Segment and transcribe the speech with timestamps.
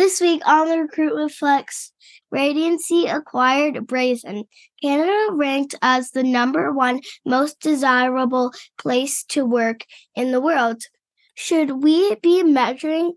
[0.00, 1.92] This week on the Recruitment Flex,
[2.34, 4.44] Radancy acquired Brazen.
[4.80, 9.84] Canada ranked as the number one most desirable place to work
[10.14, 10.84] in the world.
[11.34, 13.12] Should we be measuring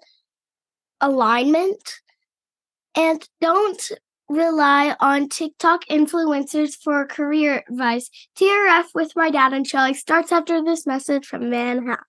[0.99, 2.01] alignment?
[2.97, 3.91] And don't
[4.27, 8.09] rely on TikTok influencers for career advice.
[8.37, 12.03] TRF with my dad and Shelly starts after this message from Hack.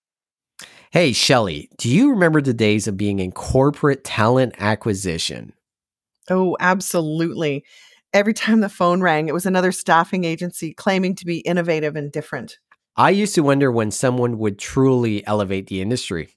[0.91, 5.53] Hey, Shelly, do you remember the days of being in corporate talent acquisition?
[6.29, 7.65] Oh, absolutely.
[8.13, 12.11] Every time the phone rang, it was another staffing agency claiming to be innovative and
[12.11, 12.59] different.
[12.95, 16.35] I used to wonder when someone would truly elevate the industry.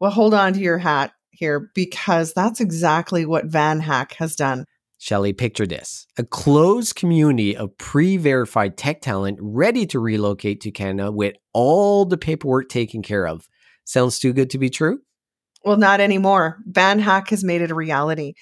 [0.00, 4.66] Well, hold on to your hat here because that's exactly what VanHack has done.
[5.02, 10.70] Shelly, picture this a closed community of pre verified tech talent ready to relocate to
[10.70, 13.48] Canada with all the paperwork taken care of.
[13.84, 15.00] Sounds too good to be true?
[15.64, 16.58] Well, not anymore.
[16.70, 18.34] VanHack has made it a reality.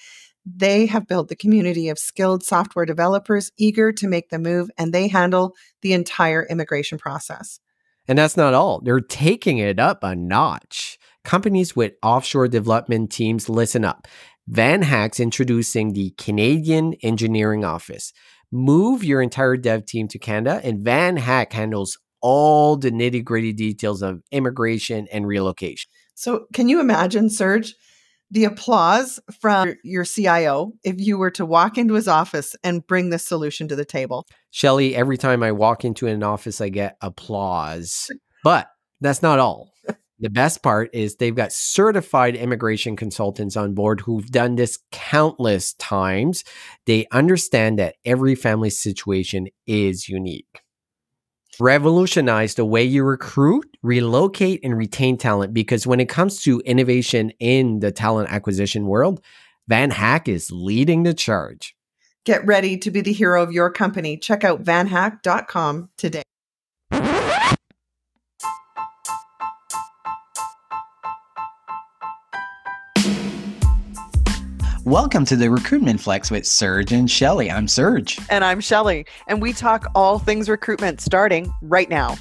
[0.45, 4.93] They have built the community of skilled software developers eager to make the move, and
[4.93, 7.59] they handle the entire immigration process.
[8.07, 8.81] And that's not all.
[8.81, 10.99] They're taking it up a notch.
[11.23, 14.07] Companies with offshore development teams listen up.
[14.53, 18.11] VanHack's introducing the Canadian Engineering Office.
[18.51, 24.01] Move your entire dev team to Canada, and VanHack handles all the nitty gritty details
[24.01, 25.89] of immigration and relocation.
[26.15, 27.73] So, can you imagine, Serge,
[28.29, 33.09] the applause from your CIO if you were to walk into his office and bring
[33.09, 34.27] this solution to the table?
[34.49, 38.11] Shelly, every time I walk into an office, I get applause.
[38.43, 38.67] But
[38.99, 39.71] that's not all.
[40.21, 45.73] The best part is they've got certified immigration consultants on board who've done this countless
[45.73, 46.43] times.
[46.85, 50.61] They understand that every family situation is unique.
[51.59, 57.31] Revolutionize the way you recruit, relocate, and retain talent because when it comes to innovation
[57.39, 59.21] in the talent acquisition world,
[59.71, 61.75] VanHack is leading the charge.
[62.25, 64.17] Get ready to be the hero of your company.
[64.17, 66.21] Check out vanhack.com today.
[74.91, 77.49] Welcome to the Recruitment Flex with Serge and Shelly.
[77.49, 78.19] I'm Serge.
[78.29, 79.05] And I'm Shelly.
[79.25, 82.17] And we talk all things recruitment starting right now.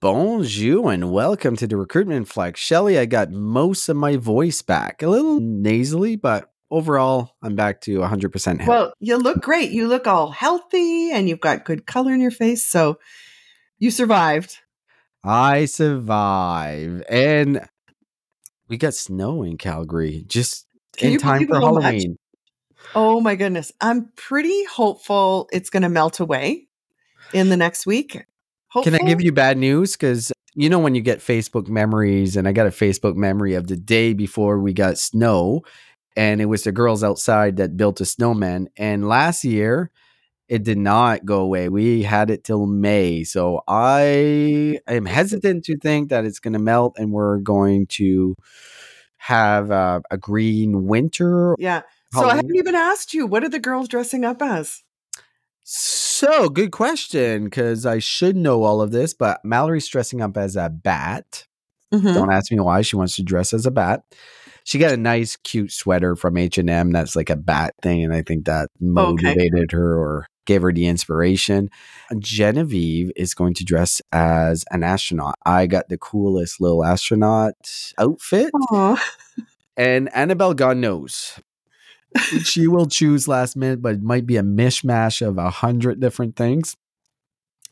[0.00, 2.58] Bonjour and welcome to the Recruitment Flex.
[2.58, 5.02] Shelly, I got most of my voice back.
[5.02, 8.64] A little nasally, but overall, I'm back to 100% healthy.
[8.66, 9.72] Well, you look great.
[9.72, 12.66] You look all healthy and you've got good color in your face.
[12.66, 12.98] So
[13.78, 14.56] you survived.
[15.22, 17.02] I survive.
[17.10, 17.68] And
[18.68, 21.60] we got snow in Calgary just Can in time for?
[21.60, 22.16] Halloween.
[22.94, 23.72] Oh my goodness.
[23.80, 26.68] I'm pretty hopeful it's going to melt away
[27.32, 28.24] in the next week.
[28.82, 29.92] Can I give you bad news?
[29.92, 33.66] Because you know when you get Facebook memories, and I got a Facebook memory of
[33.66, 35.62] the day before we got snow,
[36.16, 38.68] and it was the girls outside that built a snowman.
[38.76, 39.90] And last year,
[40.48, 41.68] it did not go away.
[41.68, 46.58] We had it till May, so I am hesitant to think that it's going to
[46.58, 48.34] melt, and we're going to
[49.18, 51.54] have uh, a green winter.
[51.58, 51.82] Yeah.
[52.14, 53.26] So I haven't even asked you.
[53.26, 54.82] What are the girls dressing up as?
[55.64, 60.56] So good question, because I should know all of this, but Mallory's dressing up as
[60.56, 61.46] a bat.
[61.92, 62.14] Mhm.
[62.14, 64.02] Don't ask me why she wants to dress as a bat.
[64.64, 68.04] She got a nice, cute sweater from H and M that's like a bat thing,
[68.04, 71.70] and I think that motivated her or gave her the inspiration.
[72.18, 75.36] Genevieve is going to dress as an astronaut.
[75.46, 77.54] I got the coolest little astronaut
[77.98, 79.00] outfit, Aw.
[79.76, 81.38] and Annabelle, God knows.
[82.42, 86.34] she will choose last minute, but it might be a mishmash of a hundred different
[86.34, 86.74] things.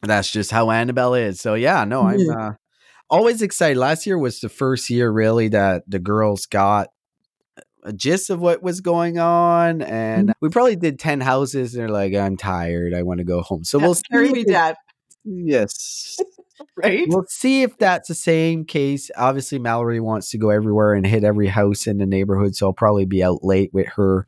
[0.03, 1.41] That's just how Annabelle is.
[1.41, 2.53] So yeah, no, I'm uh,
[3.08, 3.78] always excited.
[3.78, 6.88] Last year was the first year really that the girls got
[7.87, 11.75] a gist of what was going on, and we probably did ten houses.
[11.75, 12.93] And they're like, "I'm tired.
[12.95, 14.03] I want to go home." So Yeah, we'll see.
[14.11, 14.77] carry if me, Dad.
[15.25, 16.19] Yes,
[16.77, 17.07] Right?
[17.09, 19.11] we'll see if that's the same case.
[19.17, 22.73] Obviously, Mallory wants to go everywhere and hit every house in the neighborhood, so I'll
[22.73, 24.27] probably be out late with her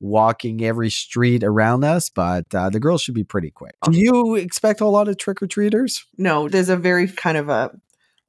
[0.00, 2.08] walking every street around us.
[2.10, 3.74] But uh, the girls should be pretty quick.
[3.90, 6.04] Do you expect a lot of trick or treaters?
[6.16, 7.70] no, there's a very kind of a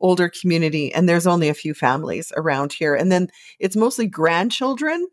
[0.01, 2.95] older community and there's only a few families around here.
[2.95, 5.07] And then it's mostly grandchildren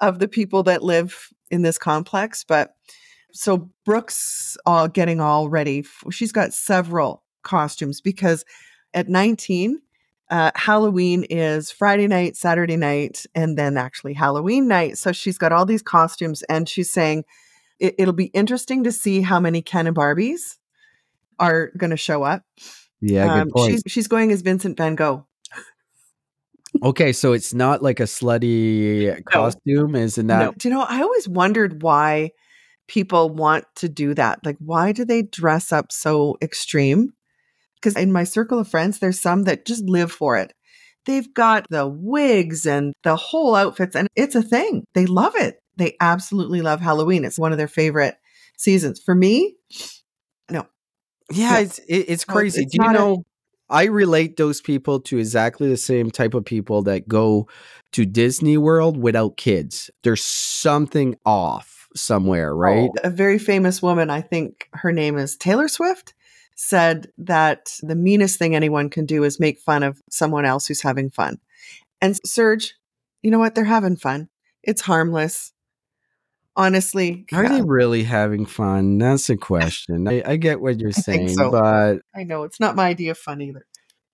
[0.00, 2.44] of the people that live in this complex.
[2.44, 2.74] But
[3.32, 5.84] so brooks all getting all ready.
[6.10, 8.44] She's got several costumes because
[8.94, 9.80] at 19,
[10.30, 14.96] uh, Halloween is Friday night, Saturday night, and then actually Halloween night.
[14.96, 17.24] So she's got all these costumes and she's saying
[17.80, 20.56] it, it'll be interesting to see how many Ken and Barbies
[21.40, 22.44] are going to show up.
[23.00, 23.72] Yeah, Um, good point.
[23.72, 25.26] she's she's going as Vincent Van Gogh.
[26.82, 30.38] Okay, so it's not like a slutty costume, isn't that?
[30.44, 30.52] No.
[30.56, 32.30] Do you know, I always wondered why
[32.86, 34.44] people want to do that.
[34.44, 37.12] Like, why do they dress up so extreme?
[37.74, 40.52] Because in my circle of friends, there's some that just live for it.
[41.06, 44.84] They've got the wigs and the whole outfits, and it's a thing.
[44.94, 45.56] They love it.
[45.76, 47.24] They absolutely love Halloween.
[47.24, 48.14] It's one of their favorite
[48.58, 49.00] seasons.
[49.04, 49.86] For me, no.
[51.30, 51.60] Yeah, No.
[51.60, 52.62] it's it, it's crazy.
[52.62, 53.24] it's Do you know?
[53.68, 57.48] I relate those people to exactly the same type of people that go
[57.92, 59.90] to Disney World without kids.
[60.02, 62.90] There's something off somewhere, oh, right?
[63.04, 66.14] A very famous woman, I think her name is Taylor Swift,
[66.56, 70.82] said that the meanest thing anyone can do is make fun of someone else who's
[70.82, 71.38] having fun.
[72.00, 72.74] And Serge,
[73.22, 73.54] you know what?
[73.54, 74.28] They're having fun.
[74.62, 75.52] It's harmless.
[76.60, 78.98] Honestly, Are they really having fun?
[78.98, 80.06] That's a question.
[80.06, 81.50] I, I get what you're saying, so.
[81.50, 83.64] but I know it's not my idea of fun either.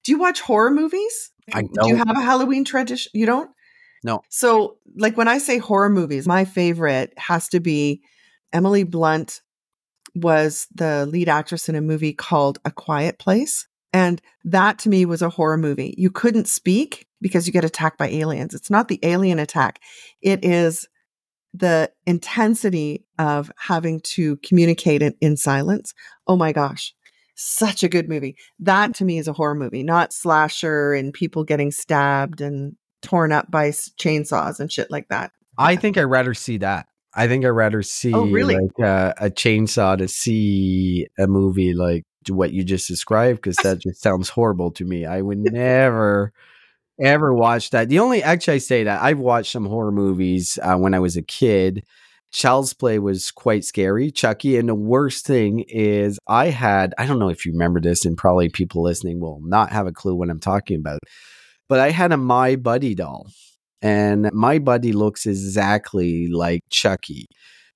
[0.04, 1.32] Do you watch horror movies?
[1.52, 2.06] I Do you don't.
[2.06, 3.10] have a Halloween tradition?
[3.14, 3.50] You don't?
[4.04, 4.22] No.
[4.28, 8.02] So, like when I say horror movies, my favorite has to be
[8.52, 9.40] Emily Blunt
[10.14, 13.66] was the lead actress in a movie called A Quiet Place.
[13.92, 15.94] And that to me was a horror movie.
[15.98, 18.54] You couldn't speak because you get attacked by aliens.
[18.54, 19.80] It's not the alien attack,
[20.22, 20.86] it is
[21.58, 25.94] the intensity of having to communicate in, in silence.
[26.26, 26.94] Oh my gosh.
[27.34, 28.36] Such a good movie.
[28.58, 33.30] That to me is a horror movie, not slasher and people getting stabbed and torn
[33.32, 35.32] up by chainsaws and shit like that.
[35.58, 36.86] I think I'd rather see that.
[37.14, 38.54] I think I'd rather see Oh, really?
[38.54, 43.78] like uh, a chainsaw to see a movie like what you just described because that
[43.78, 45.04] just sounds horrible to me.
[45.06, 46.32] I would never
[47.00, 47.88] ever watched that.
[47.88, 51.16] The only actually I say that I've watched some horror movies uh, when I was
[51.16, 51.84] a kid.
[52.32, 57.18] Child's Play was quite scary, Chucky, and the worst thing is I had I don't
[57.18, 60.28] know if you remember this, and probably people listening will not have a clue what
[60.28, 60.98] I'm talking about,
[61.68, 63.28] but I had a My Buddy doll,
[63.80, 67.26] and My Buddy looks exactly like Chucky.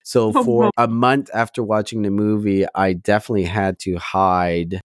[0.02, 4.81] So Oh, for a month after watching the movie, I definitely had to hide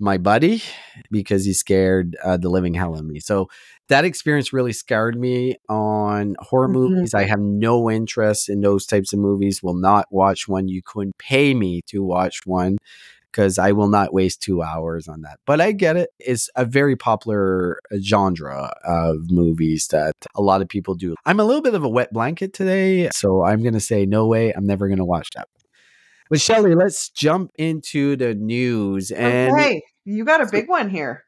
[0.00, 0.62] my buddy
[1.10, 3.20] because he scared uh, the living hell out of me.
[3.20, 3.48] So
[3.88, 6.72] that experience really scarred me on horror Mhm.
[6.72, 7.14] movies.
[7.14, 9.62] I have no interest in those types of movies.
[9.62, 10.68] Will not watch one.
[10.68, 12.78] You couldn't pay me to watch one
[13.30, 15.38] because I will not waste two hours on that.
[15.46, 16.10] But I get it.
[16.18, 21.14] It's a very popular genre of movies that a lot of people do.
[21.26, 24.26] I'm a little bit of a wet blanket today, so I'm going to say no
[24.26, 24.52] way.
[24.52, 25.48] I'm never going to watch that.
[26.28, 29.10] But Shelly, let's jump into the news.
[29.10, 31.24] And okay, you got a big one here.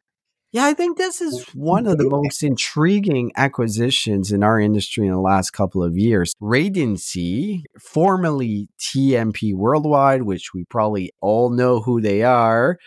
[0.52, 5.12] yeah, I think this is one of the most intriguing acquisitions in our industry in
[5.12, 6.34] the last couple of years.
[6.42, 12.78] Radancy, formerly TMP Worldwide, which we probably all know who they are,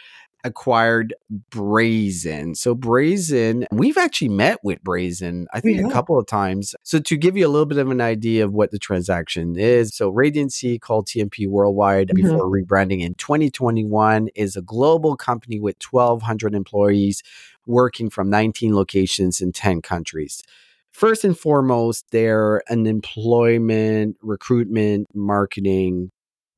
[0.45, 1.13] acquired
[1.49, 2.55] Brazen.
[2.55, 5.87] So Brazen, we've actually met with Brazen, I think Yeah.
[5.87, 6.75] a couple of times.
[6.83, 9.93] So to give you a little bit of an idea of what the transaction is,
[9.95, 12.15] so Radancy called TMP Worldwide Mhm.
[12.15, 17.23] before rebranding in 2021 is a global company with 1200 employees
[17.65, 20.43] working from 19 locations in 10 countries.
[20.91, 26.11] First and foremost, they're an employment, recruitment, marketing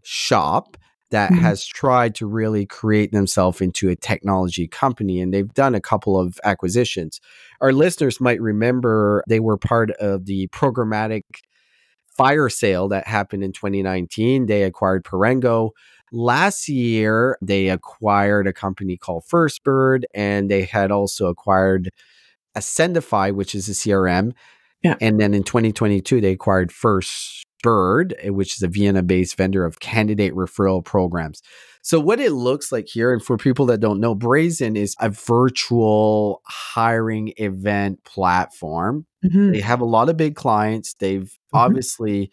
[0.03, 0.77] shop
[1.11, 1.39] that Mhm.
[1.39, 6.19] has tried to really create themselves into a technology company and they've done a couple
[6.19, 7.21] of acquisitions.
[7.61, 11.23] Our listeners might remember they were part of the programmatic
[12.17, 14.47] fire sale that happened in 2019.
[14.47, 15.71] They acquired Perengo.
[16.11, 21.91] Last year, they acquired a company called Firstbird and they had also acquired
[22.55, 24.33] Ascendify, which is a CRM.
[24.83, 24.95] Yeah.
[25.01, 29.65] And then in 2022, they acquired First Bird, eh, which is a Vienna based vendor
[29.65, 31.41] of candidate referral programs.
[31.81, 35.09] So, what it looks like here, and for people that don't know, Brazen is a
[35.09, 39.05] virtual hiring event platform.
[39.25, 39.53] Mhm.
[39.53, 40.95] They have a lot of big clients.
[40.99, 42.29] They've obviously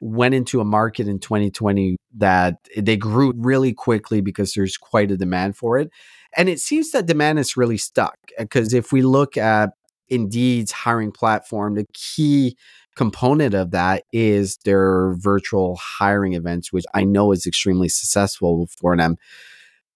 [0.00, 5.16] went into a market in 2020 that they grew really quickly because there's quite a
[5.16, 5.90] demand for it.
[6.36, 9.70] And it seems that demand is really stuck because if we look at
[10.08, 12.56] Indeed's hiring platform, the key
[12.94, 18.96] component of that is their virtual hiring events, which I know is extremely successful for
[18.96, 19.16] them.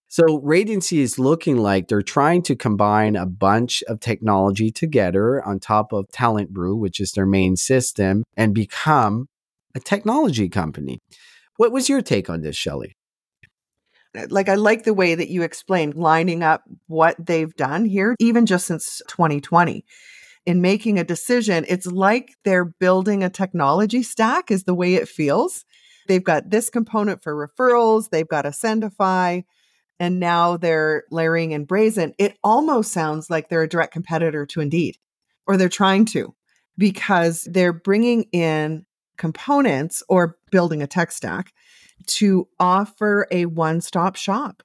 [0.08, 5.58] So Radancy is looking like they're trying to combine a bunch of technology together on
[5.58, 9.28] top of TalentBrew, which is their main system, and become
[9.74, 11.00] a technology company.
[11.56, 12.96] What was your take on this, Shelly?
[14.16, 18.14] Uh, like I like the way that you explained lining up what they've done here,
[18.18, 19.84] even just since 2020.
[20.46, 25.08] In making a decision, it's like they're building a technology stack, is the way it
[25.08, 25.64] feels.
[26.06, 29.42] They've got this component for referrals, they've got Ascendify,
[29.98, 32.14] and now they're layering in Brazen.
[32.16, 34.96] It almost sounds like they're a direct competitor to Indeed.
[35.46, 36.34] or they're trying to,
[36.76, 38.84] because they're bringing in
[39.16, 41.52] components or building a tech stack
[42.06, 44.62] to offer a one stop shop.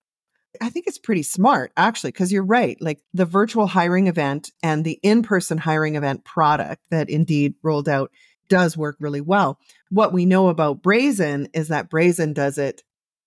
[0.60, 2.78] I think it's pretty smart, actually, because you're right.
[2.82, 7.88] Like the virtual hiring event and the in person hiring event product that Indeed rolled
[7.88, 8.12] out
[8.50, 9.60] does work really well.
[9.90, 12.84] What we know about Brazen is that Brazen does it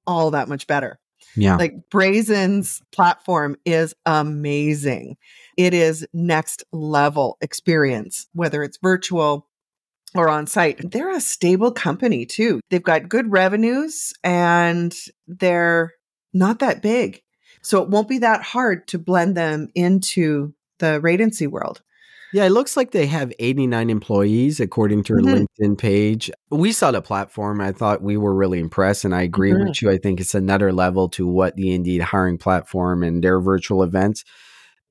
[0.06, 1.00] all that much better.
[1.36, 1.56] Yeah.
[1.56, 5.16] Like Brazen's platform is amazing.
[5.56, 9.48] It is next level experience, whether it's virtual
[10.14, 10.92] or on site.
[10.92, 12.60] They're a stable company too.
[12.70, 14.94] They've got good revenues and
[15.26, 15.94] they're
[16.34, 17.22] not that big.
[17.62, 21.80] So it won't be that hard to blend them into the Radancy world.
[22.34, 25.46] Yeah, it looks like they have 89 employees according to their Mhm.
[25.60, 26.32] LinkedIn page.
[26.50, 27.60] We saw the platform.
[27.60, 29.68] I thought we were really impressed, and I agree Mhm.
[29.68, 29.88] with you.
[29.88, 34.24] I think it's another level to what the Indeed hiring platform and their virtual events.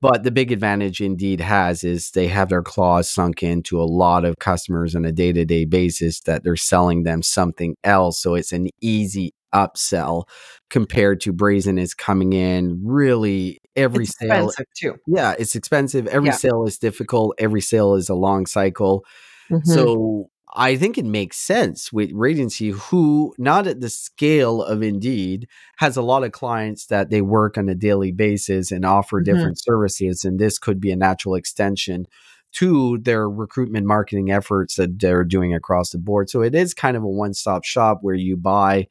[0.00, 4.24] But the big advantage Indeed has is they have their claws sunk into a lot
[4.24, 8.22] of customers on a day to day basis that they're selling them something else.
[8.22, 10.24] So it's an easy upsell
[10.70, 14.96] compared to Brazen is coming in really every it's sale too.
[15.06, 16.06] yeah, it's expensive.
[16.08, 16.36] Every Yeah.
[16.36, 17.34] sale is difficult.
[17.38, 19.04] Every sale is a long cycle.
[19.50, 19.66] Mhm.
[19.66, 25.48] So I think it makes sense with Radancy, who not at the scale of Indeed
[25.78, 29.24] has a lot of clients that they work on a daily basis and offer Mhm.
[29.24, 32.06] different services, and this could be a natural extension
[32.52, 36.30] to their recruitment marketing efforts that they're doing across the board.
[36.30, 38.86] So it is kind of a one-stop shop where you buy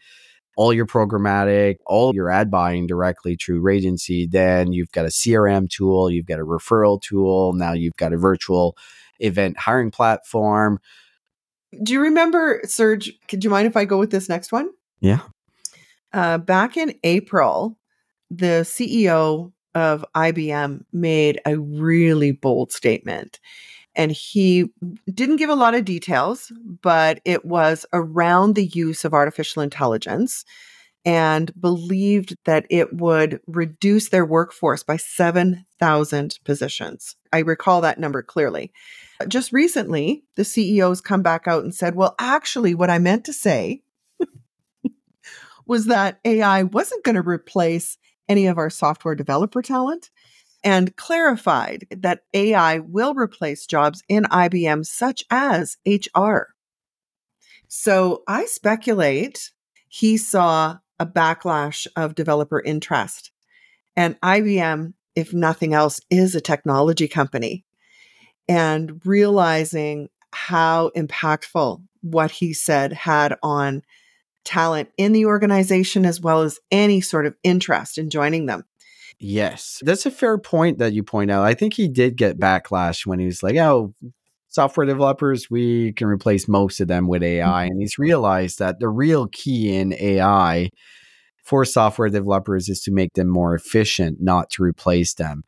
[0.56, 4.30] all your programmatic, all your ad buying directly through Radancy.
[4.30, 8.18] Then you've got a CRM tool, you've got a referral tool, now you've got a
[8.18, 8.78] virtual
[9.20, 10.80] event hiring platform.
[11.82, 13.12] Do you remember, Serge?
[13.28, 14.70] Could you mind if I go with this next one?
[15.00, 15.22] Yeah.
[16.12, 17.78] Uh, back in April,
[18.30, 23.40] the CEO of IBM made a really bold statement.
[23.96, 24.72] And he
[25.14, 30.46] didn't give a lot of details, but it was around the use of artificial intelligence
[31.06, 37.16] and believed that it would reduce their workforce by 7,000 positions.
[37.34, 38.72] I recall that number clearly.
[39.20, 43.26] Uh, just recently, the CEO's come back out and said, well, actually, what I meant
[43.26, 43.82] to say
[45.66, 47.98] was that AI wasn't going to replace
[48.30, 50.10] any of our software developer talent
[50.64, 56.54] and clarified that AI will replace jobs in IBM, such as HR.
[57.68, 59.52] So I speculate
[59.88, 63.32] he saw a backlash of developer interest.
[63.96, 67.66] And IBM, if nothing else, is a technology company.
[68.48, 73.84] And realizing how impactful what he said had on
[74.44, 78.66] talent in the organization, as well as any sort of interest in joining them.
[79.24, 79.82] Yes.
[79.86, 81.46] That's a fair point that you point out.
[81.46, 83.94] I think he did get backlash when he was like, oh,
[84.50, 87.28] software developers, we can replace most of them with mm.
[87.28, 87.64] AI.
[87.64, 90.70] And he's realized that the real key in AI
[91.42, 95.44] for software developers is to make them more efficient, not to replace them.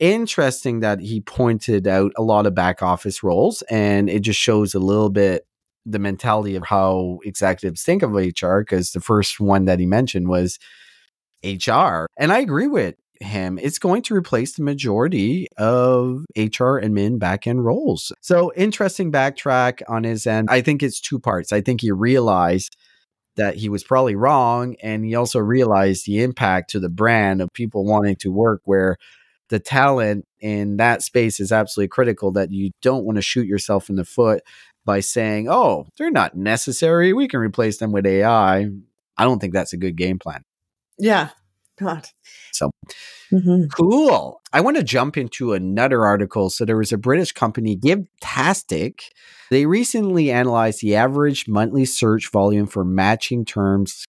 [0.00, 4.74] Interesting that he pointed out a lot of back office roles, and it just shows
[4.74, 5.46] a little bit
[5.86, 8.58] the mentality of how executives think of HR.
[8.62, 10.58] Because the first one that he mentioned was
[11.44, 12.06] HR.
[12.18, 13.58] And I agree with him.
[13.60, 18.12] It's going to replace the majority of HR and admin backend roles.
[18.20, 20.48] So interesting backtrack on his end.
[20.50, 21.52] I think it's two parts.
[21.52, 22.76] I think he realized
[23.36, 24.76] that he was probably wrong.
[24.82, 28.96] And he also realized the impact to the brand of people wanting to work where
[29.48, 33.88] the talent in that space is absolutely critical that you don't want to shoot yourself
[33.90, 34.42] in the foot
[34.84, 37.12] by saying, oh, they're not necessary.
[37.12, 38.68] We can replace them with AI.
[39.16, 40.42] I don't think that's a good game plan.
[40.98, 41.30] Yeah,
[41.82, 42.12] not.
[42.52, 42.70] So
[43.32, 43.70] Mhm.
[43.72, 44.40] cool.
[44.52, 46.50] I want to jump into another article.
[46.50, 49.00] So there was a British company, Givetastic.
[49.50, 54.04] They recently analyzed the average monthly search volume for matching terms,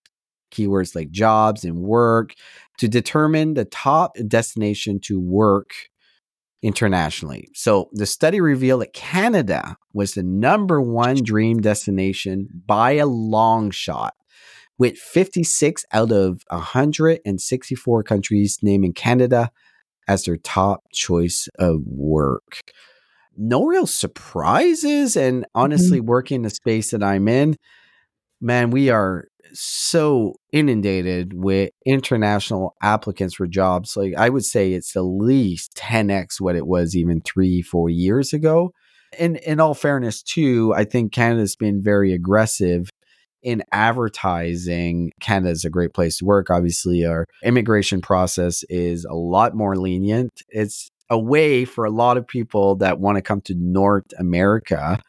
[0.52, 2.34] keywords like jobs and work,
[2.78, 5.72] to determine the top destination to work
[6.62, 7.50] internationally.
[7.54, 13.70] So the study revealed that Canada was the number one dream destination by a long
[13.72, 14.14] shot
[14.78, 19.52] with 56 out of 164 countries naming Canada
[20.08, 22.62] as their top choice of work.
[23.38, 25.16] No real surprises.
[25.16, 26.08] And honestly, mm-hmm.
[26.08, 27.56] working in the space that I'm in,
[28.42, 33.96] man, we are so inundated with international applicants for jobs.
[33.96, 38.34] Like I would say it's at least 10x what it was even three, four years
[38.34, 38.72] ago.
[39.20, 42.90] And in all fairness, too, I think Canada's been very aggressive
[43.44, 46.50] in advertising Canada is a great place to work.
[46.50, 50.42] Obviously, our immigration process is a lot more lenient.
[50.50, 55.00] It's a way for a lot of people that want to come to North America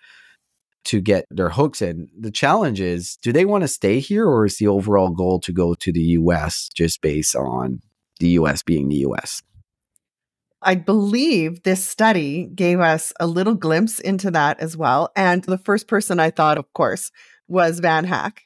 [0.84, 2.08] to get their hooks in.
[2.18, 5.52] The challenge is do they want to stay here or is the overall goal to
[5.52, 7.80] go to the US just based on
[8.20, 9.42] the US being the US?
[10.60, 15.10] I believe this study gave us a little glimpse into that as well.
[15.14, 17.10] And the first person I thought, of course,
[17.48, 18.38] was VanHack.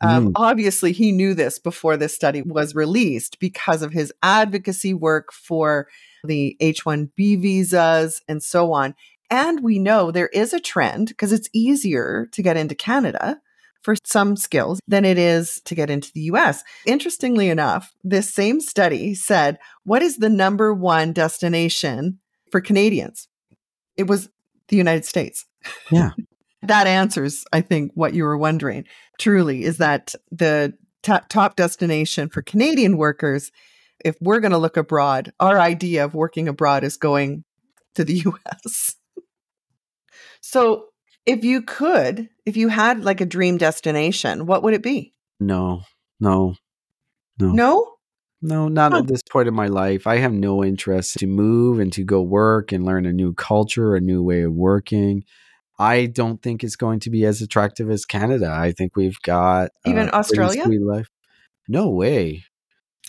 [0.00, 0.32] Um, Mm.
[0.36, 5.88] Obviously, he knew this before this study was released because of his advocacy work for
[6.24, 8.94] the H 1B visas and so on.
[9.30, 13.40] And we know there is a trend because it's easier to get into Canada
[13.82, 16.62] for some skills than it is to get into the US.
[16.86, 22.18] Interestingly enough, this same study said, What is the number one destination
[22.50, 23.28] for Canadians?
[23.96, 24.28] It was
[24.68, 25.44] the United States.
[25.90, 26.10] Yeah.
[26.62, 28.84] That answers, I think, what you were wondering.
[29.18, 30.74] Truly, is that the
[31.04, 33.52] to- top destination for Canadian workers?
[34.04, 37.44] If we're going to look abroad, our idea of working abroad is going
[37.94, 38.96] to the US.
[40.40, 40.86] so,
[41.26, 45.12] if you could, if you had like a dream destination, what would it be?
[45.38, 45.82] No,
[46.18, 46.54] no,
[47.38, 47.52] no.
[47.52, 47.92] No?
[48.40, 50.06] No, not at this point in my life.
[50.06, 53.96] I have no interest to move and to go work and learn a new culture,
[53.96, 55.24] a new way of working.
[55.78, 58.50] I don't think it's going to be as attractive as Canada.
[58.50, 60.64] I think we've got uh, Even pretty Australia?
[60.80, 61.08] life.
[61.68, 62.44] No way.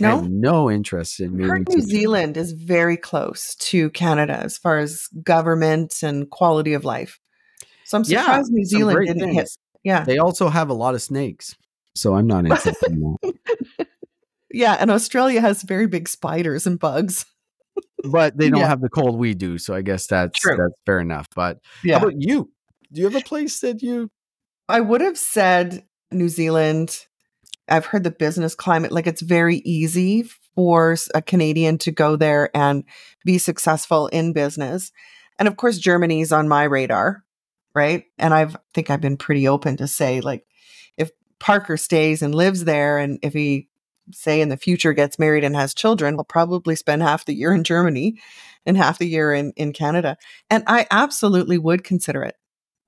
[0.02, 0.22] No?
[0.22, 6.02] no interest in moving New Zealand is very close to Canada as far as government
[6.04, 7.20] and quality of life.
[7.84, 9.50] So I'm Yeah, surprised New Zealand didn't hit.
[9.84, 10.04] Yeah.
[10.06, 11.56] They also have a lot of snakes,
[11.96, 13.88] so I'm not interested in that.
[14.52, 14.78] Yeah.
[14.80, 17.26] And Australia has very big spiders and bugs.
[18.04, 18.68] But they don't Yeah.
[18.68, 20.56] have the cold we do, so I guess that's True.
[20.58, 21.28] that's fair enough.
[21.36, 22.00] But Yeah.
[22.00, 22.50] how about you?
[22.92, 24.10] Do you have a place that you?
[24.68, 27.06] I would have said New Zealand.
[27.68, 32.50] I've heard the business climate, like it's very easy for a Canadian to go there
[32.56, 32.84] and
[33.26, 34.92] be successful in business.
[35.38, 37.24] And of course, Germany's on my radar,
[37.76, 38.06] right?
[38.18, 40.46] And I've think I've been pretty open to say, like,
[40.98, 43.70] if Parker stays and lives there, and if he
[44.12, 47.54] say in the future gets married and has children, he'll probably spend half the year
[47.54, 48.20] in Germany
[48.66, 50.18] and half the year in, in Canada.
[50.50, 52.36] And I absolutely would consider it.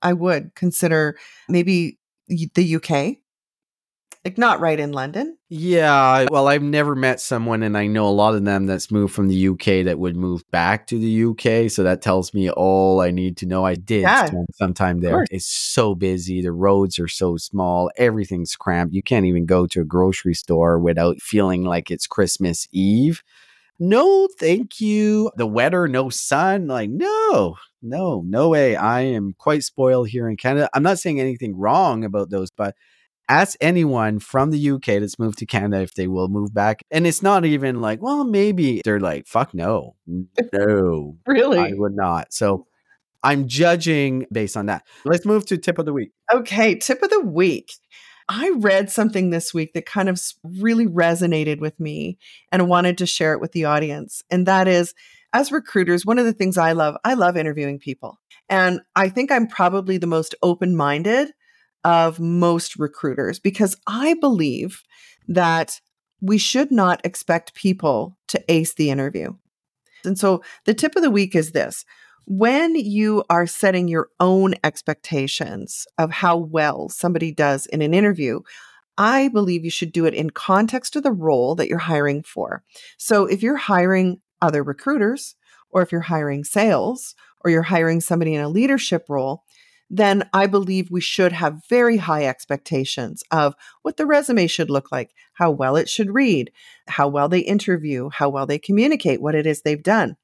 [0.02, 1.16] I would consider
[1.48, 3.18] maybe the UK,
[4.24, 5.36] like not right in London.
[5.48, 9.12] Yeah, well, I've never met someone, and I know a lot of them that's moved
[9.12, 11.70] from the UK that would move back to the UK.
[11.70, 13.64] So that tells me all I need to know.
[13.66, 15.26] I did Yeah, spend some time there.
[15.30, 16.40] It's so busy.
[16.40, 17.90] The roads are so small.
[17.96, 18.94] Everything's cramped.
[18.94, 23.22] You can't even go to a grocery store without feeling like it's Christmas Eve.
[23.78, 25.32] No, thank you.
[25.36, 26.68] The weather, no sun.
[26.68, 28.76] Like, no, no, no way.
[28.76, 30.68] I am quite spoiled here in Canada.
[30.72, 32.74] I'm not saying anything wrong about those, but
[33.28, 36.82] ask anyone from the UK that's moved to Canada if they will move back.
[36.90, 39.96] And it's not even like, well, maybe they're like, fuck no.
[40.52, 42.32] No, really, I would not.
[42.32, 42.66] So
[43.22, 44.84] I'm judging based on that.
[45.04, 46.12] Let's move to tip of the week.
[46.32, 47.72] Okay, tip of the week.
[48.28, 52.18] I read something this week that kind of really resonated with me
[52.50, 54.22] and wanted to share it with the audience.
[54.30, 54.94] And that is,
[55.32, 58.18] as recruiters, one of the things I love, I love interviewing people.
[58.48, 61.32] And I think I'm probably the most open minded
[61.84, 64.82] of most recruiters because I believe
[65.28, 65.80] that
[66.20, 69.32] we should not expect people to ace the interview.
[70.04, 71.84] And so the tip of the week is this
[72.24, 78.40] when you are setting your own expectations of how well somebody does in an interview,
[78.96, 82.62] I believe you should do it in context of the role that you're hiring for.
[82.96, 85.34] So if you're hiring other recruiters,
[85.70, 89.44] or if you're hiring sales, or you're hiring somebody in a leadership role,
[89.88, 94.92] then I believe we should have very high expectations of what the resume should look
[94.92, 96.50] like, how well it should read,
[96.88, 100.16] how well they interview, how well they communicate, what it is they've done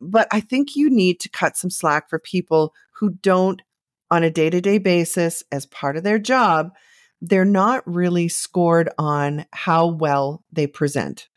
[0.00, 3.62] but I think you need to cut some slack for people who don't,
[4.10, 6.70] on a day to day basis, as part of their job,
[7.20, 11.28] they're not really scored on how well they present.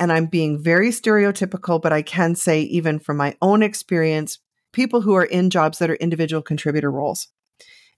[0.00, 4.38] And I'm being very stereotypical, but I can say, even from my own experience,
[4.72, 7.28] people who are in jobs that are individual contributor roles.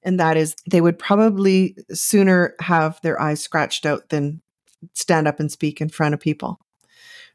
[0.02, 4.40] And that is, they would probably sooner have their eyes scratched out than
[4.94, 6.58] stand up and speak in front of people.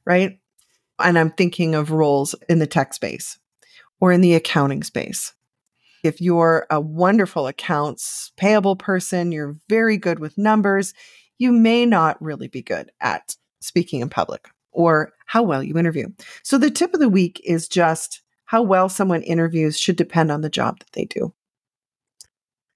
[0.04, 0.39] Right
[0.99, 3.38] and I'm thinking of roles in the tech space
[3.99, 5.34] or in the accounting space.
[6.04, 10.93] If you're a wonderful accounts payable person, you're very good with numbers,
[11.38, 16.08] you may not really be good at speaking in public or how well you interview.
[16.44, 20.42] So the tip of the week is just how well someone interviews should depend on
[20.42, 21.34] the job that they do.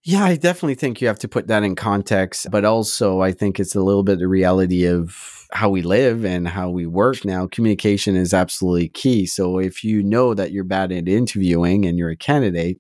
[0.04, 3.60] Yeah, I definitely think you have to put that in context, but also I think
[3.60, 7.48] it's a little bit the reality of how we live and how we work now.
[7.48, 9.26] Communication is absolutely key.
[9.26, 12.80] So if you know that you're bad at interviewing and you're a candidate,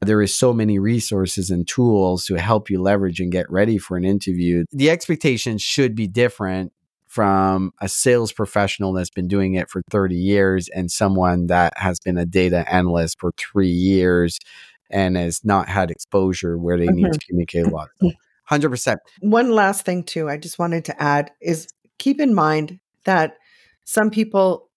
[0.00, 3.96] there is so many resources and tools to help you leverage and get ready for
[3.96, 4.64] an interview.
[4.72, 6.72] The expectations should be different
[7.08, 11.98] from a sales professional that's been doing it for 30 years and someone that has
[12.00, 14.38] been a data analyst for 3 years
[14.90, 16.96] and has not had exposure where they mm-hmm.
[16.96, 17.88] need to communicate a lot.
[18.00, 18.10] So
[18.50, 18.96] 100%.
[19.20, 21.68] One last thing too I just wanted to add is
[21.98, 23.34] keep in mind that
[23.84, 24.68] some people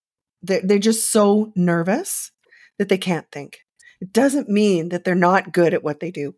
[0.43, 2.31] they're, they're just so nervous
[2.77, 3.59] that they can't think
[4.01, 6.33] it doesn't mean that they're not good at what they do.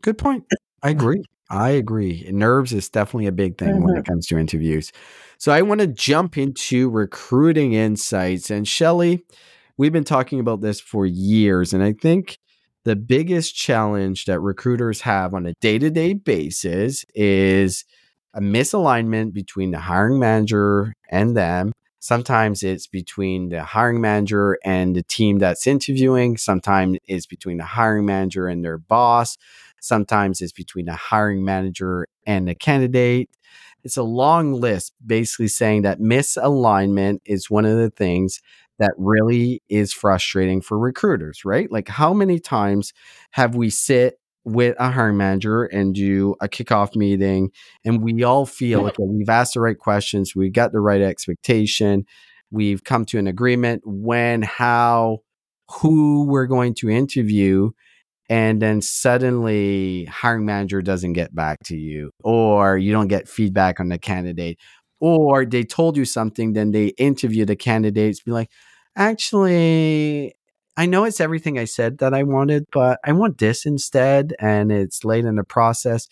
[0.00, 0.44] Good point.
[0.82, 1.22] I agree.
[1.48, 2.28] I agree.
[2.30, 3.84] Nerves is definitely a big thing mm-hmm.
[3.84, 4.12] when it mm-hmm.
[4.12, 4.92] comes to interviews.
[5.38, 8.50] So I want to jump into recruiting insights.
[8.50, 9.24] And Shelly,
[9.76, 11.72] we've been talking about this for years.
[11.72, 12.38] And I think
[12.84, 17.84] the biggest challenge that recruiters have on a day to day basis is
[18.34, 21.72] a misalignment between the hiring manager and them
[22.06, 26.36] Sometimes it's between the hiring manager and the team that's interviewing.
[26.36, 29.36] Sometimes it's between the hiring manager and their boss.
[29.86, 33.30] Sometimes it's between a hiring manager and a candidate.
[33.84, 38.40] It's a long list basically saying that misalignment is one of the things
[38.78, 41.70] that really is frustrating for recruiters, right?
[41.70, 42.92] Like how many times
[43.30, 47.50] have we sit with a hiring manager and do a kickoff meeting
[47.84, 52.04] and we all feel like we've asked the right questions we got the right expectation
[52.52, 55.18] we've come to an agreement when how
[55.68, 57.68] who we're going to interview
[58.28, 63.80] and then suddenly hiring manager doesn't get back to you or you don't get feedback
[63.80, 64.58] on the candidate
[65.00, 68.50] or they told you something then they interview the candidates be like
[68.96, 70.34] actually
[70.76, 74.34] I know it's everything I said that I wanted, but I want this instead.
[74.38, 76.06] And it's late in the process.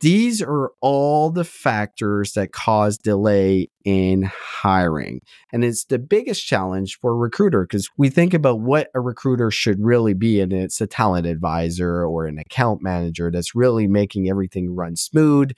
[0.00, 5.20] These are all the factors that cause delay in hiring.
[5.52, 9.50] And it's the biggest challenge for a recruiter because we think about what a recruiter
[9.50, 14.28] should really be, and it's a talent advisor or an account manager that's really making
[14.28, 15.52] everything run smooth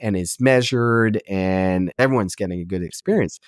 [0.00, 3.38] and is measured and everyone's getting a good experience.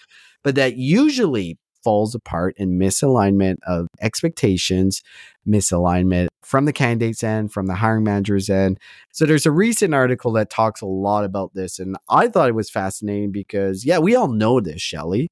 [0.45, 5.05] But that usually falls apart in misalignment of expectations,
[5.46, 8.81] misalignment from the candidate's end, from the hiring manager's end.
[9.12, 11.79] So there's a recent article that talks a lot about this.
[11.79, 15.29] And I thought it was fascinating because, yeah, we all know this, Shelly.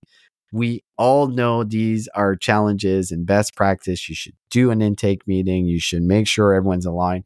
[0.53, 4.09] We all know these are challenges and best practice.
[4.09, 5.67] You should do an intake meeting.
[5.67, 7.25] You should make sure everyone's aligned.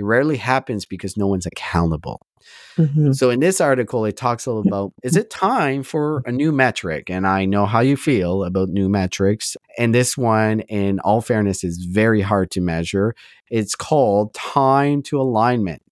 [0.00, 2.22] It rarely happens because no one's accountable.
[2.78, 3.12] Mm-hmm.
[3.12, 6.52] So in this article, it talks a little about is it time for a new
[6.52, 7.10] metric?
[7.10, 9.58] And I know how you feel about new metrics.
[9.76, 13.14] And this one, in all fairness, is very hard to measure.
[13.50, 15.82] It's called time to alignment.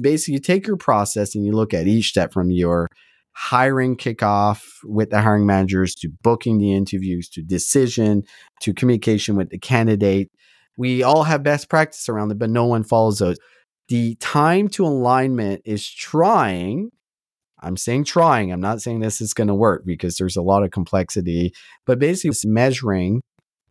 [0.00, 2.88] Basically, you take your process and you look at each step from your
[3.36, 8.24] hiring kickoff with the hiring managers to booking the interviews to decision
[8.62, 10.32] to communication with the candidate.
[10.76, 13.38] We all have best practice around it, but no one follows those
[13.88, 16.90] the time to alignment is trying
[17.64, 18.52] I'm saying trying.
[18.52, 21.52] I'm not saying this is going to work because there's a lot of complexity,
[21.86, 23.22] but basically it's measuring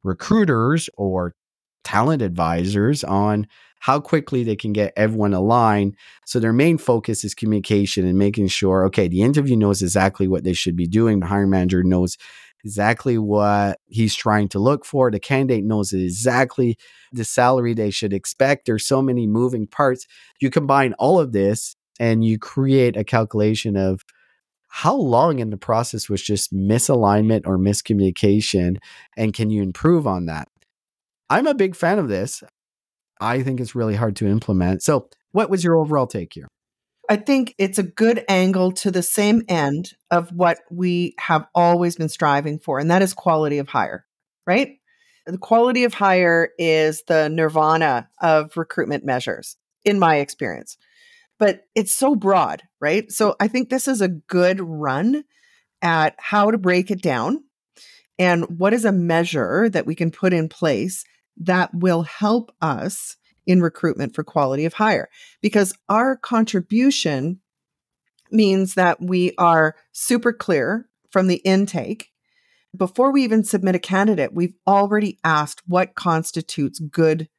[0.04, 1.34] recruiters or
[1.84, 3.48] talent advisors on
[3.80, 5.96] how quickly they can get everyone aligned.
[6.26, 10.46] So their main focus is communication and making sure, okay, the interview knows exactly what
[10.46, 11.20] they should be doing.
[11.20, 12.18] The hiring manager knows
[12.64, 15.12] exactly what he's trying to look for.
[15.12, 16.78] The candidate knows exactly
[17.12, 18.66] the salary they should expect.
[18.66, 20.08] There's so many moving parts.
[20.40, 24.02] You combine all of this and you create a calculation of
[24.68, 28.78] how long in the process was just misalignment or miscommunication
[29.18, 30.48] and can you improve on that?
[31.34, 32.44] I'm a big fan of this.
[33.20, 34.84] I think it's really hard to implement.
[34.84, 36.48] So, what was your overall take here?
[37.10, 41.96] I think it's a good angle to the same end of what we have always
[41.96, 44.06] been striving for, and that is quality of hire,
[44.46, 44.78] right?
[45.26, 50.78] The quality of hire is the nirvana of recruitment measures, in my experience.
[51.40, 53.12] But it's so broad, right?
[53.12, 55.24] So I think this is a good run
[55.82, 57.44] at how to break it down
[58.20, 61.04] and what is a measure that we can put in place
[61.38, 65.10] that will help us in recruitment for quality of hire
[65.42, 67.40] because our contribution
[68.32, 72.10] means that we are super clear from the intake.
[72.76, 77.30] Before we even submit a candidate, we've already asked what constitutes good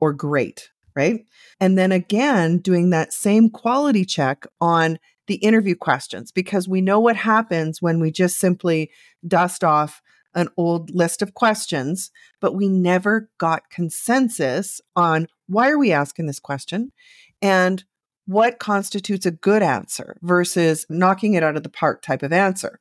[0.00, 1.26] or great, right?
[1.60, 6.98] And then again, doing that same quality check on the interview questions because we know
[6.98, 8.90] what happens when we just simply
[9.26, 10.00] dust off
[10.34, 12.10] an old list of questions,
[12.40, 16.92] but we never got consensus on why are we asking this question?
[17.40, 17.84] And
[18.26, 22.80] what constitutes a good answer versus knocking it out of the park type of answer?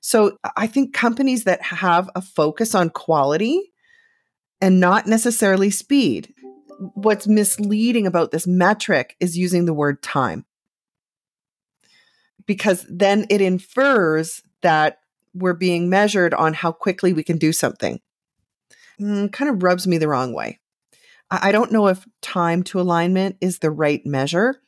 [0.00, 3.72] So I think companies that have a focus on quality
[4.60, 6.32] and not necessarily speed.
[6.94, 10.44] What's misleading about this metric is using the word time.
[12.46, 14.98] Because then it infers that
[15.38, 18.00] we're being measured on how quickly we can do something.
[19.00, 20.60] Mm, kind of rubs me the wrong way.
[21.30, 24.60] I, I don't know if time to alignment is the right measure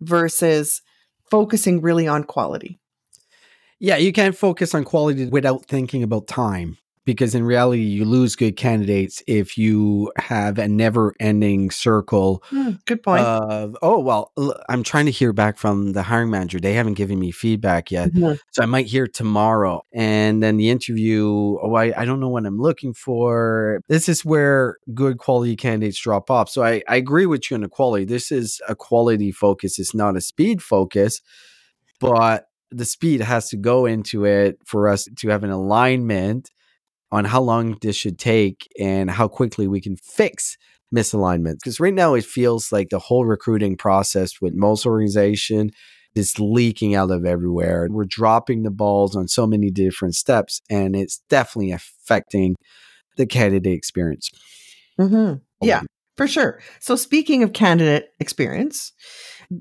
[0.00, 0.82] versus
[1.30, 2.80] focusing really on quality.
[3.78, 8.36] Yeah, you can't focus on quality without thinking about time because in reality you lose
[8.36, 13.24] good candidates if you have a never ending circle mm, good point.
[13.24, 14.32] of oh well
[14.68, 16.58] i'm trying to hear back from the hiring manager.
[16.58, 18.34] They haven't given me feedback yet mm-hmm.
[18.52, 19.82] so i might hear tomorrow.
[19.92, 23.80] And then the interview oh I, I don't know what i'm looking for.
[23.88, 26.48] This is where good quality candidates drop off.
[26.48, 28.04] So i, I agree with you on the quality.
[28.04, 29.78] This is a quality focus.
[29.78, 31.20] It's not a speed focus
[32.00, 36.50] but the speed has to go into it for us to have an alignment
[37.14, 40.58] on how long this should take and how quickly we can fix
[40.92, 41.58] misalignments.
[41.62, 45.70] Because right now it feels like the whole recruiting process with most organization
[46.16, 47.86] is leaking out of everywhere.
[47.88, 52.56] We're dropping the balls on so many different steps, and it's definitely affecting
[53.16, 54.30] the candidate experience.
[54.98, 55.38] Mm-hmm.
[55.64, 55.82] Yeah,
[56.16, 56.60] for sure.
[56.80, 58.92] So, speaking of candidate experience,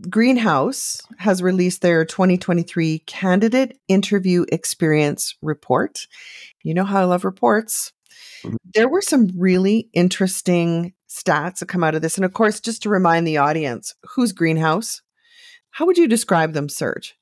[0.09, 6.07] Greenhouse has released their 2023 Candidate Interview Experience Report.
[6.63, 7.93] You know how I love reports.
[8.43, 8.55] Mm-hmm.
[8.73, 12.17] There were some really interesting stats that come out of this.
[12.17, 15.01] And of course, just to remind the audience, who's Greenhouse?
[15.71, 17.15] How would you describe them, Serge?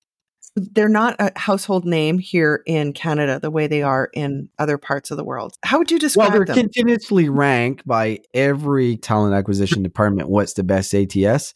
[0.55, 5.09] They're not a household name here in Canada the way they are in other parts
[5.09, 5.55] of the world.
[5.63, 6.55] How would you describe well, they're them?
[6.55, 10.27] continuously ranked by every talent acquisition department.
[10.27, 11.53] What's the best ATS?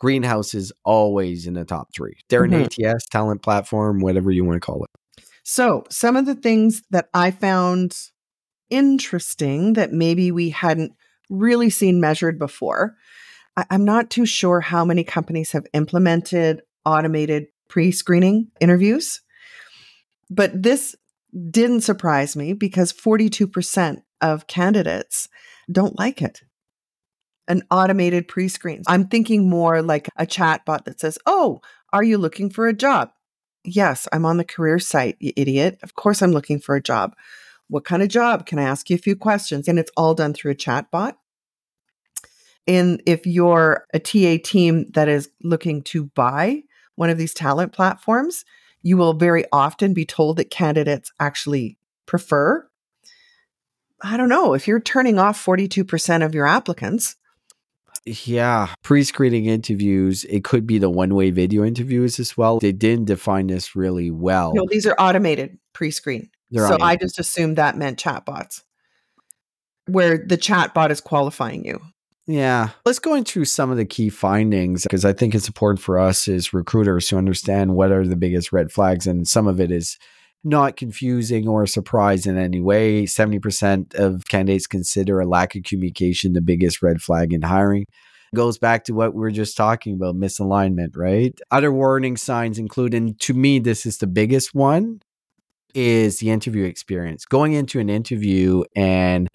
[0.00, 2.14] Greenhouse is always in the top three.
[2.28, 2.86] They're an mm-hmm.
[2.86, 5.24] ATS talent platform, whatever you want to call it.
[5.42, 7.96] So, some of the things that I found
[8.70, 10.92] interesting that maybe we hadn't
[11.28, 12.96] really seen measured before.
[13.56, 19.20] I- I'm not too sure how many companies have implemented automated pre screening interviews,
[20.30, 20.96] but this
[21.50, 25.28] didn't surprise me because 42% of candidates
[25.70, 26.42] don't like it.
[27.50, 28.82] An automated pre screen.
[28.86, 31.60] I'm thinking more like a chat bot that says, Oh,
[31.92, 33.10] are you looking for a job?
[33.64, 35.78] Yes, I'm on the career site, you idiot.
[35.82, 37.14] Of course, I'm looking for a job.
[37.68, 38.46] What kind of job?
[38.46, 39.66] Can I ask you a few questions?
[39.66, 41.18] And it's all done through a chat bot.
[42.66, 46.62] And if you're a TA team that is looking to buy
[46.94, 48.44] one of these talent platforms,
[48.82, 52.68] you will very often be told that candidates actually prefer.
[54.02, 57.16] I don't know, if you're turning off 42% of your applicants,
[58.04, 60.24] yeah, pre-screening interviews.
[60.24, 62.58] It could be the one-way video interviews as well.
[62.58, 64.52] They didn't define this really well.
[64.54, 66.30] No, these are automated pre-screen.
[66.50, 66.86] They're so automated.
[66.86, 68.62] I just assumed that meant chatbots,
[69.86, 71.80] where the chatbot is qualifying you.
[72.26, 75.98] Yeah, let's go into some of the key findings because I think it's important for
[75.98, 79.72] us as recruiters to understand what are the biggest red flags, and some of it
[79.72, 79.98] is
[80.42, 83.04] not confusing or a surprise in any way.
[83.04, 87.86] 70% of candidates consider a lack of communication the biggest red flag in hiring.
[88.34, 91.38] Goes back to what we were just talking about misalignment, right?
[91.50, 95.00] Other warning signs include, and to me, this is the biggest one,
[95.74, 97.24] is the interview experience.
[97.24, 99.28] Going into an interview and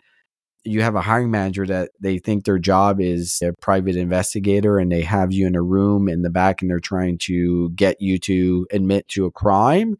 [0.63, 4.91] you have a hiring manager that they think their job is a private investigator and
[4.91, 8.17] they have you in a room in the back and they're trying to get you
[8.17, 9.95] to admit to a crime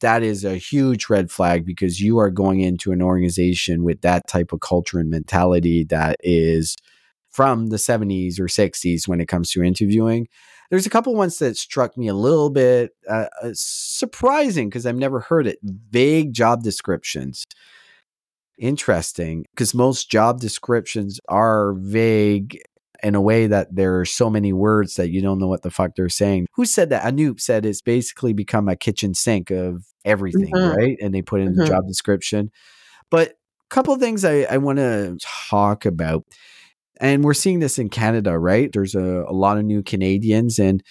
[0.00, 4.26] that is a huge red flag because you are going into an organization with that
[4.28, 6.76] type of culture and mentality that is
[7.30, 10.28] from the 70s or 60s when it comes to interviewing.
[10.70, 14.96] There's a couple ones that struck me a little bit uh, uh surprising because I've
[14.96, 15.58] never heard it.
[15.62, 17.46] Vague job descriptions.
[18.58, 22.60] Interesting because most job descriptions are vague
[23.02, 25.70] in a way that there are so many words that you don't know what the
[25.70, 26.46] fuck they're saying.
[26.54, 27.04] Who said that?
[27.04, 30.76] Anoop said it's basically become a kitchen sink of everything, mm-hmm.
[30.76, 30.98] right?
[31.00, 31.60] And they put in mm-hmm.
[31.60, 32.50] the job description.
[33.10, 36.24] But a couple of things I, I want to talk about.
[37.00, 38.70] And we're seeing this in Canada, right?
[38.72, 40.58] There's a, a lot of new Canadians.
[40.58, 40.82] And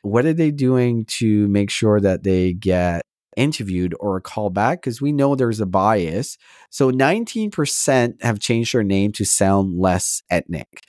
[0.00, 3.02] what are they doing to make sure that they get
[3.36, 6.38] interviewed or a call back because we know there's a bias.
[6.70, 10.80] So 19% have changed their name to sound less ethnic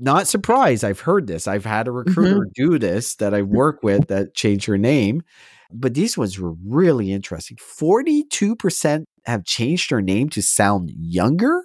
[0.00, 0.84] not surprised.
[0.84, 1.46] I've heard this.
[1.46, 2.52] I've had a recruiter mm-hmm.
[2.54, 5.22] do this that I work with that changed her name.
[5.72, 7.56] But these ones were really interesting.
[7.56, 11.64] 42% have changed their name to sound younger.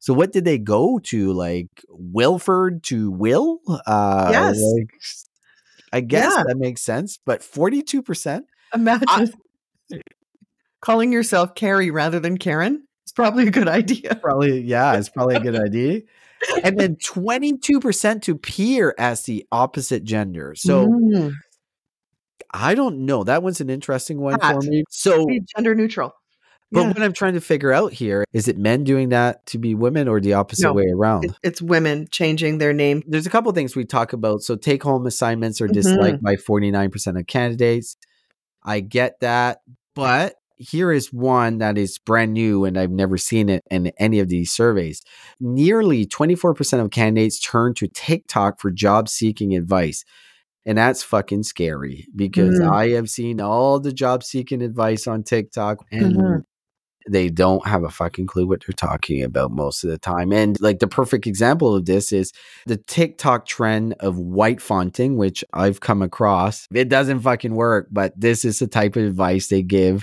[0.00, 1.32] So what did they go to?
[1.32, 3.60] Like Wilford to Will?
[3.86, 4.60] Uh, Yes.
[4.60, 4.90] like,
[5.92, 6.44] I guess Yeah.
[6.46, 7.18] that makes sense.
[7.24, 8.46] But forty-two percent.
[8.74, 9.32] Imagine
[10.80, 12.86] calling yourself Carrie rather than Karen.
[13.04, 14.14] It's probably a good idea.
[14.16, 16.02] Probably, yeah, it's probably a good idea.
[16.62, 20.54] And then twenty-two percent to peer as the opposite gender.
[20.56, 21.32] So Mm.
[22.54, 23.24] I don't know.
[23.24, 24.84] That one's an interesting one for me.
[24.90, 26.12] So, gender neutral.
[26.70, 26.88] but Yeah.
[26.88, 30.06] what I'm trying to figure out here is it men doing that to be women
[30.08, 30.72] or the opposite No.
[30.74, 31.34] way around?
[31.42, 33.02] It's women changing their name.
[33.06, 34.42] there's a couple things we talk about.
[34.42, 37.96] So take home assignments are disliked by 49% of candidates.
[38.62, 39.60] I get that,
[39.94, 44.18] but here is one that is brand new and I've never seen it in any
[44.20, 45.02] of these surveys.
[45.40, 50.04] Nearly 24% of candidates turn to TikTok for job seeking advice.
[50.66, 52.70] And that's fucking scary because Mm.
[52.70, 56.42] I have seen all the job seeking advice on TikTok and Mhm.
[57.08, 60.30] they don't have a fucking clue what they're talking about most of the time.
[60.30, 62.32] And like the perfect example of this is
[62.66, 66.66] the TikTok trend of white fonting, which I've come across.
[66.74, 70.02] It doesn't fucking work, but this is the type of advice they give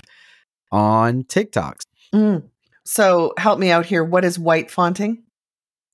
[0.76, 1.86] on TikToks.
[2.14, 2.44] Mm.
[2.84, 4.04] So help me out here.
[4.04, 5.22] What is white fonting?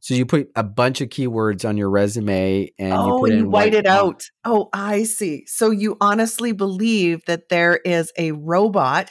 [0.00, 3.38] So you put a bunch of keywords on your resume and you oh, put and
[3.38, 3.98] in you white it font.
[3.98, 4.24] out.
[4.44, 5.46] Oh, I see.
[5.46, 9.10] So you honestly believe that there is a robot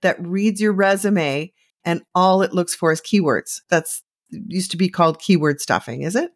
[0.00, 1.52] that reads your resume
[1.84, 3.60] and all it looks for is keywords.
[3.68, 6.30] That's used to be called keyword stuffing, is it?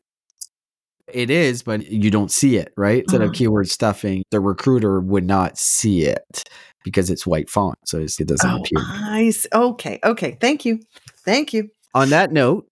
[1.12, 3.02] It is, but you don't see it, right?
[3.02, 3.34] Instead of Uh-huh.
[3.34, 6.42] keyword stuffing, the recruiter would not see it
[6.84, 7.78] because it's white font.
[7.84, 8.80] So it doesn't Oh, appear.
[8.84, 9.48] I see.
[9.52, 9.98] Okay.
[10.04, 10.36] Okay.
[10.40, 10.80] Thank you.
[11.24, 11.70] Thank you.
[11.94, 12.66] on that note,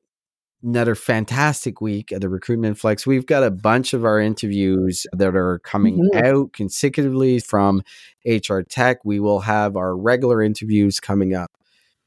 [0.62, 3.06] another fantastic week at the Recruitment Flex.
[3.06, 6.24] We've got a bunch of our interviews that are coming Mhm.
[6.26, 7.82] out consecutively from
[8.26, 8.98] HR Tech.
[9.04, 11.50] We will have our regular interviews coming up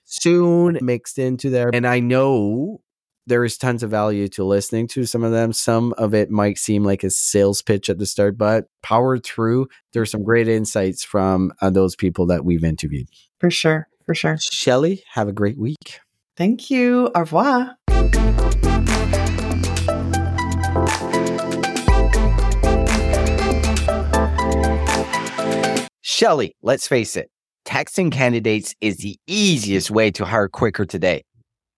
[0.05, 1.69] soon mixed into there.
[1.73, 2.81] And I know
[3.27, 5.51] there is tons of value to listening to some of them.
[5.51, 9.67] Some of it might seem like a sales pitch at the start, but power through.
[9.91, 13.09] There's some great insights from uh, those people that we've interviewed.
[13.39, 13.89] For sure.
[14.05, 14.37] For sure.
[14.39, 15.99] Shelly, have a great week.
[16.37, 17.11] Thank you.
[17.13, 17.75] Au revoir.
[26.01, 27.29] Shelly, let's face it,
[27.65, 31.23] texting candidates is the easiest way to hire quicker today.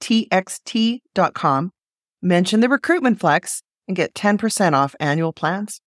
[0.00, 1.72] www.rectxt.com,
[2.22, 5.80] mention the recruitment flex, and get 10% off annual plans.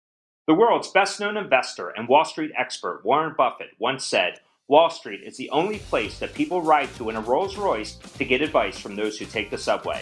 [0.48, 5.22] The world's best known investor and Wall Street expert Warren Buffett once said, Wall Street
[5.24, 8.80] is the only place that people ride to in a Rolls Royce to get advice
[8.80, 10.02] from those who take the subway.